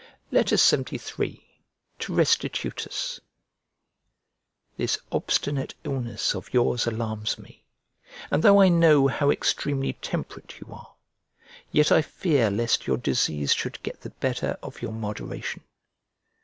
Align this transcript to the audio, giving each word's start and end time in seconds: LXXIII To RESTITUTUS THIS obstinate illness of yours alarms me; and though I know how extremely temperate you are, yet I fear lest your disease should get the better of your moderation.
LXXIII 0.31 1.43
To 1.99 2.15
RESTITUTUS 2.15 3.19
THIS 4.75 4.97
obstinate 5.11 5.75
illness 5.83 6.33
of 6.33 6.51
yours 6.51 6.87
alarms 6.87 7.37
me; 7.37 7.63
and 8.31 8.41
though 8.41 8.61
I 8.61 8.67
know 8.69 9.05
how 9.05 9.29
extremely 9.29 9.93
temperate 9.93 10.59
you 10.59 10.73
are, 10.73 10.95
yet 11.71 11.91
I 11.91 12.01
fear 12.01 12.49
lest 12.49 12.87
your 12.87 12.97
disease 12.97 13.53
should 13.53 13.77
get 13.83 14.01
the 14.01 14.09
better 14.09 14.57
of 14.63 14.81
your 14.81 14.91
moderation. 14.91 15.61